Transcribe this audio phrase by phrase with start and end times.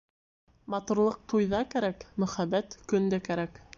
[0.73, 3.63] Матурлыҡ туйҙа кәрәк, мөхәббәт көндә кәрәк.